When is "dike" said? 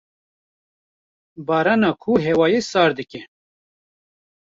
2.97-3.21